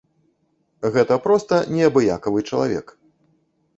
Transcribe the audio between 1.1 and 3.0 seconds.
проста неабыякавы чалавек.